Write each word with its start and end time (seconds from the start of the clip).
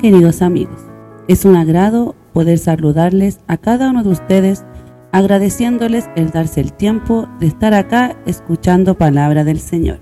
Queridos 0.00 0.40
amigos, 0.40 0.80
es 1.28 1.44
un 1.44 1.56
agrado 1.56 2.14
poder 2.32 2.58
saludarles 2.58 3.40
a 3.48 3.58
cada 3.58 3.90
uno 3.90 4.02
de 4.02 4.08
ustedes 4.08 4.64
agradeciéndoles 5.12 6.08
el 6.16 6.30
darse 6.30 6.60
el 6.60 6.72
tiempo 6.72 7.28
de 7.38 7.46
estar 7.48 7.74
acá 7.74 8.16
escuchando 8.24 8.96
palabra 8.96 9.44
del 9.44 9.60
Señor. 9.60 10.00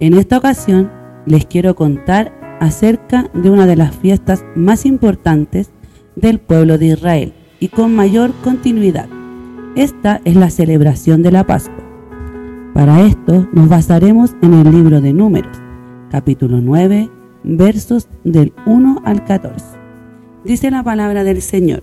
En 0.00 0.14
esta 0.14 0.36
ocasión 0.36 0.90
les 1.26 1.46
quiero 1.46 1.74
contar 1.74 2.34
acerca 2.60 3.30
de 3.32 3.50
una 3.50 3.66
de 3.66 3.76
las 3.76 3.96
fiestas 3.96 4.44
más 4.54 4.84
importantes 4.84 5.70
del 6.14 6.38
pueblo 6.38 6.76
de 6.76 6.86
Israel 6.86 7.32
y 7.60 7.68
con 7.68 7.94
mayor 7.94 8.32
continuidad. 8.44 9.08
Esta 9.74 10.20
es 10.24 10.36
la 10.36 10.50
celebración 10.50 11.22
de 11.22 11.30
la 11.30 11.44
Pascua. 11.44 11.84
Para 12.74 13.02
esto 13.02 13.48
nos 13.52 13.68
basaremos 13.68 14.34
en 14.42 14.54
el 14.54 14.70
libro 14.70 15.00
de 15.00 15.12
Números, 15.12 15.56
capítulo 16.10 16.60
9, 16.60 17.10
versos 17.44 18.08
del 18.24 18.52
1 18.66 19.02
al 19.04 19.24
14. 19.24 19.64
Dice 20.44 20.70
la 20.70 20.82
palabra 20.82 21.24
del 21.24 21.42
Señor. 21.42 21.82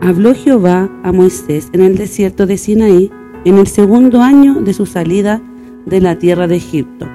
Habló 0.00 0.34
Jehová 0.34 0.90
a 1.02 1.12
Moisés 1.12 1.68
en 1.72 1.82
el 1.82 1.96
desierto 1.96 2.46
de 2.46 2.56
Sinaí 2.56 3.10
en 3.44 3.58
el 3.58 3.66
segundo 3.66 4.22
año 4.22 4.60
de 4.60 4.72
su 4.72 4.86
salida 4.86 5.42
de 5.86 6.00
la 6.00 6.18
tierra 6.18 6.46
de 6.46 6.56
Egipto, 6.56 7.06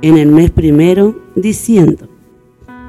en 0.00 0.18
el 0.18 0.28
mes 0.28 0.50
primero, 0.50 1.20
diciendo, 1.34 2.08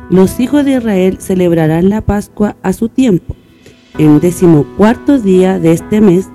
Los 0.10 0.40
hijos 0.40 0.66
de 0.66 0.78
Israel 0.78 1.18
celebrarán 1.20 1.90
la 1.90 2.02
Pascua 2.02 2.56
a 2.62 2.74
su 2.74 2.90
tiempo, 2.90 3.36
en 3.98 4.20
décimo 4.20 4.66
cuarto 4.78 5.20
día 5.20 5.60
de 5.60 5.72
este 5.72 6.02
mes, 6.02 6.30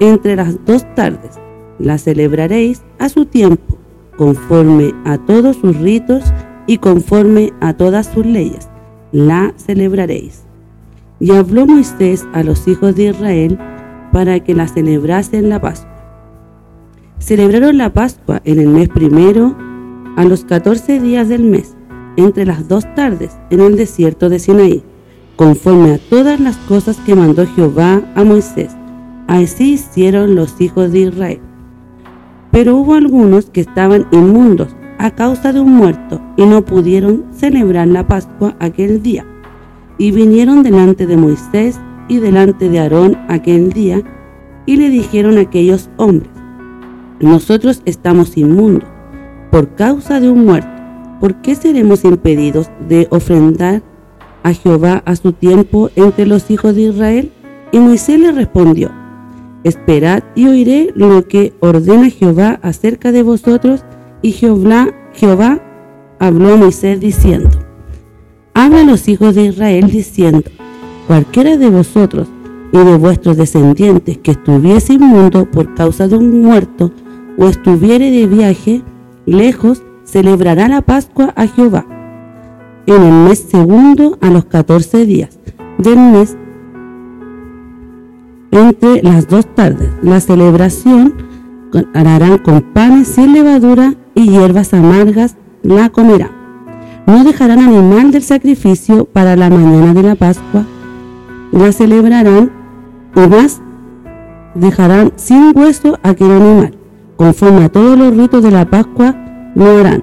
entre 0.00 0.36
las 0.36 0.64
dos 0.64 0.86
tardes. 0.94 1.38
La 1.78 1.98
celebraréis 1.98 2.82
a 2.98 3.08
su 3.08 3.26
tiempo, 3.26 3.78
conforme 4.16 4.94
a 5.04 5.18
todos 5.18 5.56
sus 5.56 5.76
ritos 5.76 6.24
y 6.66 6.78
conforme 6.78 7.52
a 7.60 7.74
todas 7.74 8.06
sus 8.06 8.26
leyes, 8.26 8.68
la 9.12 9.52
celebraréis. 9.56 10.44
Y 11.20 11.32
habló 11.32 11.66
Moisés 11.66 12.26
a 12.32 12.42
los 12.42 12.66
hijos 12.68 12.94
de 12.96 13.10
Israel 13.10 13.58
para 14.12 14.40
que 14.40 14.54
la 14.54 14.68
celebrasen 14.68 15.48
la 15.48 15.60
Pascua. 15.60 15.92
Celebraron 17.18 17.78
la 17.78 17.92
Pascua 17.92 18.40
en 18.44 18.60
el 18.60 18.68
mes 18.68 18.88
primero, 18.88 19.56
a 20.16 20.24
los 20.24 20.44
catorce 20.44 21.00
días 21.00 21.28
del 21.28 21.44
mes, 21.44 21.76
entre 22.16 22.46
las 22.46 22.68
dos 22.68 22.86
tardes, 22.94 23.36
en 23.50 23.60
el 23.60 23.76
desierto 23.76 24.28
de 24.28 24.38
Sinaí, 24.38 24.82
conforme 25.36 25.94
a 25.94 25.98
todas 25.98 26.40
las 26.40 26.56
cosas 26.56 26.96
que 27.04 27.14
mandó 27.14 27.46
Jehová 27.46 28.02
a 28.14 28.24
Moisés. 28.24 28.74
Así 29.26 29.74
hicieron 29.74 30.34
los 30.34 30.60
hijos 30.60 30.92
de 30.92 31.00
Israel. 31.00 31.40
Pero 32.50 32.76
hubo 32.76 32.94
algunos 32.94 33.46
que 33.50 33.60
estaban 33.60 34.06
inmundos 34.12 34.74
a 34.98 35.10
causa 35.10 35.52
de 35.52 35.60
un 35.60 35.72
muerto 35.72 36.20
y 36.36 36.44
no 36.44 36.64
pudieron 36.64 37.24
celebrar 37.32 37.88
la 37.88 38.06
Pascua 38.06 38.56
aquel 38.58 39.02
día. 39.02 39.26
Y 39.98 40.10
vinieron 40.10 40.62
delante 40.62 41.06
de 41.06 41.16
Moisés 41.16 41.80
y 42.08 42.18
delante 42.18 42.68
de 42.68 42.78
Aarón 42.80 43.16
aquel 43.28 43.72
día 43.72 44.02
y 44.66 44.76
le 44.76 44.90
dijeron 44.90 45.38
a 45.38 45.42
aquellos 45.42 45.90
hombres, 45.96 46.30
nosotros 47.20 47.82
estamos 47.84 48.36
inmundos 48.36 48.88
por 49.50 49.74
causa 49.74 50.20
de 50.20 50.28
un 50.28 50.44
muerto. 50.44 50.68
¿Por 51.20 51.36
qué 51.36 51.54
seremos 51.54 52.04
impedidos 52.04 52.68
de 52.88 53.08
ofrendar 53.10 53.82
a 54.42 54.52
Jehová 54.52 55.02
a 55.06 55.16
su 55.16 55.32
tiempo 55.32 55.90
entre 55.96 56.26
los 56.26 56.50
hijos 56.50 56.74
de 56.74 56.82
Israel? 56.82 57.32
Y 57.72 57.78
Moisés 57.78 58.20
le 58.20 58.32
respondió, 58.32 58.90
Esperad 59.64 60.22
y 60.34 60.46
oiré 60.46 60.92
lo 60.94 61.26
que 61.26 61.54
ordena 61.60 62.10
Jehová 62.10 62.60
acerca 62.62 63.12
de 63.12 63.22
vosotros 63.22 63.82
y 64.22 64.32
Jehová, 64.32 64.88
Jehová 65.12 65.60
habló 66.18 66.54
a 66.54 66.56
Moisés 66.56 67.00
diciendo, 67.00 67.50
Habla 68.54 68.80
a 68.80 68.84
los 68.84 69.06
hijos 69.08 69.34
de 69.34 69.46
Israel 69.46 69.90
diciendo, 69.90 70.42
cualquiera 71.06 71.56
de 71.56 71.68
vosotros 71.68 72.28
y 72.72 72.78
de 72.78 72.96
vuestros 72.96 73.36
descendientes 73.36 74.18
que 74.18 74.32
estuviese 74.32 74.94
inmundo 74.94 75.50
por 75.50 75.74
causa 75.74 76.08
de 76.08 76.16
un 76.16 76.42
muerto 76.42 76.90
o 77.38 77.48
estuviere 77.48 78.10
de 78.10 78.26
viaje 78.26 78.82
lejos, 79.26 79.82
celebrará 80.04 80.68
la 80.68 80.82
Pascua 80.82 81.32
a 81.36 81.46
Jehová. 81.46 81.86
En 82.86 83.02
el 83.02 83.28
mes 83.28 83.46
segundo 83.50 84.16
a 84.20 84.30
los 84.30 84.46
catorce 84.46 85.04
días 85.04 85.38
del 85.78 85.98
mes, 85.98 86.36
entre 88.52 89.02
las 89.02 89.28
dos 89.28 89.46
tardes, 89.54 89.90
la 90.02 90.20
celebración 90.20 91.14
harán 91.92 92.38
con 92.38 92.62
panes 92.62 93.08
sin 93.08 93.34
levadura 93.34 93.94
y 94.16 94.30
hierbas 94.30 94.74
amargas 94.74 95.36
la 95.62 95.90
comerá. 95.90 96.30
No 97.06 97.22
dejarán 97.22 97.60
animal 97.60 98.10
del 98.10 98.22
sacrificio 98.22 99.04
para 99.04 99.36
la 99.36 99.48
mañana 99.48 99.94
de 99.94 100.02
la 100.02 100.16
Pascua, 100.16 100.64
la 101.52 101.70
celebrarán 101.70 102.50
y 103.14 103.20
más 103.28 103.60
dejarán 104.54 105.12
sin 105.14 105.52
hueso 105.56 105.98
aquel 106.02 106.32
animal. 106.32 106.74
Conforme 107.16 107.64
a 107.64 107.68
todos 107.68 107.96
los 107.96 108.16
ritos 108.16 108.42
de 108.42 108.50
la 108.50 108.64
Pascua 108.64 109.14
lo 109.54 109.78
harán. 109.78 110.02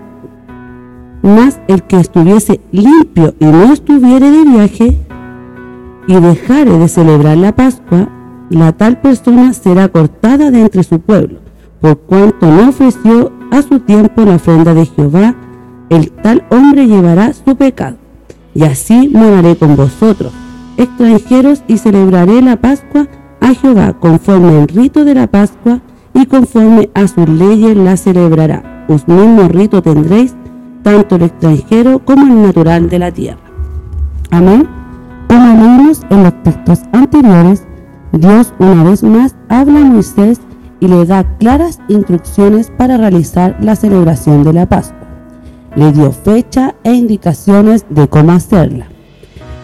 Mas 1.23 1.59
el 1.67 1.83
que 1.83 1.99
estuviese 1.99 2.61
limpio 2.71 3.33
y 3.39 3.45
no 3.45 3.73
estuviere 3.73 4.29
de 4.31 4.43
viaje 4.43 4.99
y 6.07 6.19
dejare 6.19 6.77
de 6.77 6.87
celebrar 6.87 7.37
la 7.37 7.55
Pascua, 7.55 8.09
la 8.49 8.73
tal 8.73 9.01
persona 9.01 9.53
será 9.53 9.87
cortada 9.87 10.51
de 10.51 10.61
entre 10.61 10.83
su 10.83 10.99
pueblo, 10.99 11.39
por 11.81 11.97
cuanto 11.99 12.45
no 12.47 12.69
ofreció 12.69 13.31
a 13.53 13.61
su 13.61 13.79
tiempo 13.79 14.25
la 14.25 14.35
ofrenda 14.35 14.73
de 14.73 14.87
Jehová, 14.87 15.35
el 15.89 16.11
tal 16.11 16.43
hombre 16.49 16.87
llevará 16.87 17.31
su 17.33 17.55
pecado. 17.55 17.97
Y 18.55 18.63
así 18.63 19.09
moraré 19.13 19.55
con 19.55 19.75
vosotros, 19.75 20.33
extranjeros, 20.77 21.61
y 21.67 21.77
celebraré 21.77 22.41
la 22.41 22.55
Pascua 22.55 23.07
a 23.41 23.53
Jehová 23.53 23.93
conforme 23.99 24.61
al 24.61 24.67
rito 24.67 25.05
de 25.05 25.13
la 25.13 25.27
Pascua 25.27 25.81
y 26.15 26.25
conforme 26.25 26.89
a 26.95 27.07
sus 27.07 27.29
leyes 27.29 27.77
la 27.77 27.95
celebrará. 27.95 28.85
Os 28.87 29.07
mismo 29.07 29.47
rito 29.47 29.83
tendréis, 29.83 30.33
tanto 30.81 31.15
el 31.17 31.23
extranjero 31.23 31.99
como 31.99 32.25
el 32.25 32.41
natural 32.41 32.89
de 32.89 32.99
la 32.99 33.11
tierra. 33.11 33.39
Amén. 34.31 34.67
Como 35.27 35.45
leímos 35.45 36.01
en 36.09 36.23
los 36.23 36.43
textos 36.43 36.79
anteriores, 36.91 37.67
Dios 38.13 38.51
una 38.57 38.83
vez 38.83 39.03
más 39.03 39.35
habla 39.47 39.81
a 39.81 39.85
Moisés 39.85 40.39
y 40.83 40.87
le 40.89 41.05
da 41.05 41.23
claras 41.37 41.79
instrucciones 41.87 42.69
para 42.69 42.97
realizar 42.97 43.55
la 43.61 43.77
celebración 43.77 44.43
de 44.43 44.51
la 44.51 44.65
Pascua. 44.65 45.07
Le 45.77 45.93
dio 45.93 46.11
fecha 46.11 46.75
e 46.83 46.91
indicaciones 46.91 47.85
de 47.89 48.09
cómo 48.09 48.33
hacerla. 48.33 48.87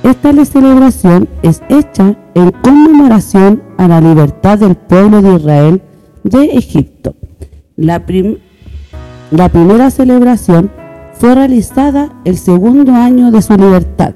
Esta 0.02 0.46
celebración 0.46 1.28
es 1.44 1.62
hecha 1.68 2.16
en 2.36 2.52
conmemoración 2.52 3.62
a 3.78 3.90
la 3.90 4.00
libertad 4.00 4.60
del 4.60 4.76
pueblo 4.76 5.22
de 5.22 5.36
Israel 5.36 5.82
de 6.24 6.46
Egipto. 6.58 7.14
La, 7.76 8.06
primera 8.06 9.92
celebración 9.92 10.72
fue 11.16 11.36
realizada 11.36 12.14
el 12.24 12.38
segundo 12.38 12.94
año 12.94 13.30
de 13.30 13.42
su 13.42 13.58
libertad. 13.58 14.14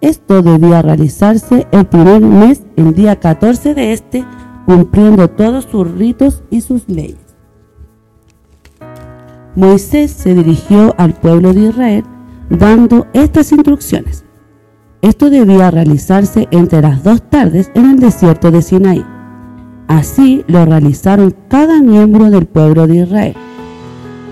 Esto 0.00 0.42
debía 0.42 0.80
realizarse 0.80 1.66
el 1.72 1.86
primer 1.86 2.20
mes, 2.20 2.62
el 2.76 2.94
día 2.94 3.16
14 3.16 3.74
de 3.74 3.92
este, 3.92 4.24
cumpliendo 4.66 5.28
todos 5.28 5.64
sus 5.64 5.90
ritos 5.90 6.42
y 6.50 6.60
sus 6.60 6.88
leyes. 6.88 7.18
Moisés 9.56 10.12
se 10.12 10.34
dirigió 10.34 10.94
al 10.96 11.14
pueblo 11.14 11.52
de 11.52 11.68
Israel 11.68 12.04
dando 12.50 13.06
estas 13.12 13.52
instrucciones. 13.52 14.24
Esto 15.02 15.30
debía 15.30 15.70
realizarse 15.70 16.46
entre 16.50 16.82
las 16.82 17.02
dos 17.02 17.22
tardes 17.22 17.70
en 17.74 17.90
el 17.90 18.00
desierto 18.00 18.50
de 18.50 18.62
Sinaí. 18.62 19.04
Así 19.88 20.44
lo 20.46 20.64
realizaron 20.66 21.34
cada 21.48 21.80
miembro 21.82 22.30
del 22.30 22.46
pueblo 22.46 22.86
de 22.86 22.96
Israel. 22.98 23.34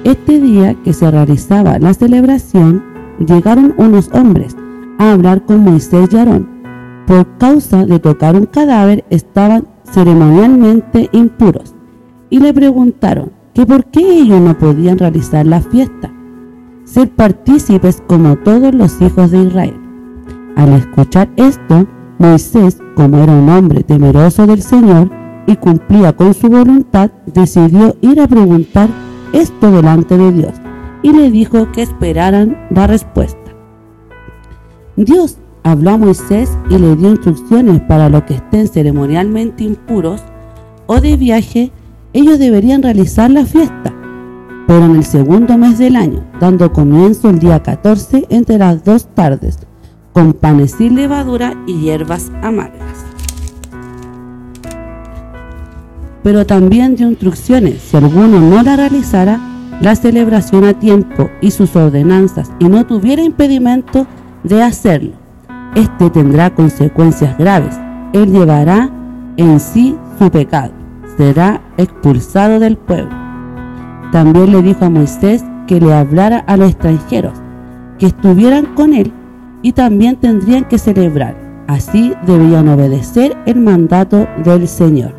Este 0.04 0.40
día 0.40 0.74
que 0.84 0.92
se 0.92 1.10
realizaba 1.10 1.78
la 1.78 1.94
celebración 1.94 2.84
llegaron 3.18 3.74
unos 3.76 4.10
hombres 4.12 4.56
a 4.98 5.12
hablar 5.12 5.44
con 5.44 5.60
Moisés 5.60 6.10
y 6.12 6.16
Aarón. 6.16 6.48
Por 7.06 7.26
causa 7.38 7.84
de 7.84 7.98
tocar 7.98 8.36
un 8.36 8.46
cadáver 8.46 9.04
estaban 9.10 9.66
ceremonialmente 9.92 11.08
impuros 11.12 11.74
y 12.30 12.40
le 12.40 12.52
preguntaron 12.52 13.30
que 13.54 13.66
por 13.66 13.84
qué 13.86 14.00
ellos 14.00 14.40
no 14.40 14.56
podían 14.56 14.98
realizar 14.98 15.46
la 15.46 15.60
fiesta, 15.60 16.12
ser 16.84 17.10
partícipes 17.10 18.02
como 18.06 18.36
todos 18.36 18.74
los 18.74 19.00
hijos 19.00 19.30
de 19.30 19.44
Israel. 19.44 19.74
Al 20.56 20.72
escuchar 20.74 21.28
esto, 21.36 21.86
Moisés, 22.18 22.78
como 22.94 23.18
era 23.18 23.32
un 23.32 23.48
hombre 23.48 23.82
temeroso 23.82 24.46
del 24.46 24.62
Señor 24.62 25.10
y 25.46 25.56
cumplía 25.56 26.14
con 26.14 26.34
su 26.34 26.48
voluntad, 26.48 27.10
decidió 27.26 27.96
ir 28.00 28.20
a 28.20 28.26
preguntar 28.26 28.88
esto 29.32 29.70
delante 29.70 30.16
de 30.16 30.32
Dios 30.32 30.54
y 31.02 31.12
le 31.12 31.30
dijo 31.30 31.70
que 31.72 31.82
esperaran 31.82 32.56
la 32.70 32.86
respuesta. 32.86 33.38
Dios 34.96 35.38
habló 35.68 35.90
a 35.90 35.98
Moisés 35.98 36.50
y 36.70 36.78
le 36.78 36.96
dio 36.96 37.10
instrucciones 37.10 37.80
para 37.82 38.08
los 38.08 38.24
que 38.24 38.34
estén 38.34 38.68
ceremonialmente 38.68 39.64
impuros 39.64 40.22
o 40.86 41.00
de 41.00 41.16
viaje, 41.16 41.70
ellos 42.12 42.38
deberían 42.38 42.82
realizar 42.82 43.30
la 43.30 43.44
fiesta, 43.44 43.94
pero 44.66 44.86
en 44.86 44.96
el 44.96 45.04
segundo 45.04 45.56
mes 45.58 45.78
del 45.78 45.96
año, 45.96 46.24
dando 46.40 46.72
comienzo 46.72 47.30
el 47.30 47.38
día 47.38 47.62
14 47.62 48.26
entre 48.30 48.58
las 48.58 48.82
dos 48.84 49.06
tardes, 49.14 49.58
con 50.12 50.32
panes 50.32 50.72
sin 50.72 50.96
levadura 50.96 51.54
y 51.66 51.80
hierbas 51.80 52.32
amargas. 52.42 53.04
Pero 56.22 56.46
también 56.46 56.96
dio 56.96 57.08
instrucciones, 57.08 57.82
si 57.82 57.96
alguno 57.96 58.40
no 58.40 58.62
la 58.62 58.76
realizara, 58.76 59.40
la 59.80 59.94
celebración 59.94 60.64
a 60.64 60.74
tiempo 60.74 61.30
y 61.40 61.50
sus 61.50 61.76
ordenanzas 61.76 62.50
y 62.58 62.64
no 62.64 62.84
tuviera 62.86 63.22
impedimento 63.22 64.06
de 64.42 64.62
hacerlo. 64.62 65.27
Este 65.74 66.10
tendrá 66.10 66.50
consecuencias 66.54 67.36
graves. 67.38 67.78
Él 68.12 68.32
llevará 68.32 68.90
en 69.36 69.60
sí 69.60 69.96
su 70.18 70.30
pecado. 70.30 70.72
Será 71.16 71.60
expulsado 71.76 72.58
del 72.58 72.76
pueblo. 72.76 73.14
También 74.12 74.52
le 74.52 74.62
dijo 74.62 74.84
a 74.84 74.90
Moisés 74.90 75.44
que 75.66 75.80
le 75.80 75.92
hablara 75.92 76.38
a 76.38 76.56
los 76.56 76.70
extranjeros, 76.70 77.34
que 77.98 78.06
estuvieran 78.06 78.66
con 78.74 78.94
él 78.94 79.12
y 79.62 79.72
también 79.72 80.16
tendrían 80.16 80.64
que 80.64 80.78
celebrar. 80.78 81.36
Así 81.66 82.14
debían 82.26 82.68
obedecer 82.68 83.36
el 83.44 83.60
mandato 83.60 84.26
del 84.42 84.66
Señor 84.66 85.12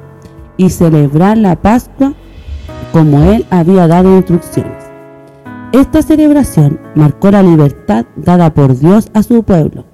y 0.58 0.70
celebrar 0.70 1.38
la 1.38 1.56
Pascua 1.56 2.14
como 2.92 3.24
él 3.32 3.46
había 3.52 3.88
dado 3.88 4.16
instrucciones. 4.16 4.74
Esta 5.72 6.02
celebración 6.02 6.80
marcó 6.96 7.30
la 7.30 7.44
libertad 7.44 8.06
dada 8.16 8.52
por 8.52 8.78
Dios 8.78 9.12
a 9.14 9.22
su 9.22 9.44
pueblo. 9.44 9.86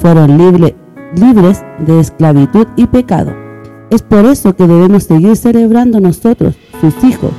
Fueron 0.00 0.38
libres 0.38 1.62
de 1.86 2.00
esclavitud 2.00 2.66
y 2.76 2.86
pecado. 2.86 3.32
Es 3.90 4.02
por 4.02 4.24
eso 4.24 4.56
que 4.56 4.66
debemos 4.66 5.04
seguir 5.04 5.36
celebrando 5.36 6.00
nosotros, 6.00 6.56
sus 6.80 7.04
hijos, 7.04 7.32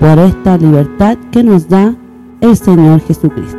por 0.00 0.18
esta 0.18 0.56
libertad 0.56 1.16
que 1.30 1.44
nos 1.44 1.68
da 1.68 1.94
el 2.40 2.56
Señor 2.56 3.00
Jesucristo. 3.02 3.58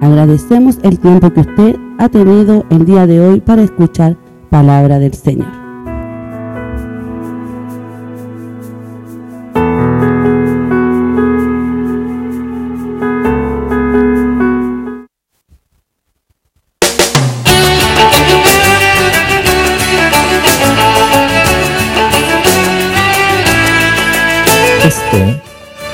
Agradecemos 0.00 0.78
el 0.82 0.98
tiempo 0.98 1.32
que 1.32 1.40
usted 1.40 1.76
ha 1.98 2.08
tenido 2.08 2.64
el 2.70 2.84
día 2.84 3.06
de 3.06 3.20
hoy 3.20 3.40
para 3.40 3.62
escuchar 3.62 4.16
palabra 4.50 4.98
del 4.98 5.14
Señor. 5.14 5.61